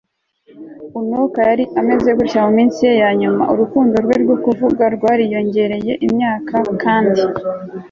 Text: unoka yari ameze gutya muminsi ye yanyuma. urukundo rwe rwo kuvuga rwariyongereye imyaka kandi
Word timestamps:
unoka 0.99 1.39
yari 1.49 1.65
ameze 1.79 2.09
gutya 2.17 2.41
muminsi 2.47 2.79
ye 2.87 2.93
yanyuma. 3.03 3.43
urukundo 3.53 3.95
rwe 4.03 4.15
rwo 4.23 4.35
kuvuga 4.43 4.83
rwariyongereye 4.95 5.93
imyaka 6.07 6.55
kandi 6.83 7.21